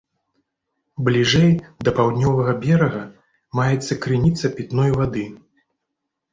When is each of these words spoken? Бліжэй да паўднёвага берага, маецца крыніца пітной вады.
Бліжэй 1.09 1.51
да 1.89 1.93
паўднёвага 1.99 2.57
берага, 2.65 3.03
маецца 3.61 4.01
крыніца 4.09 4.55
пітной 4.59 4.89
вады. 4.99 5.25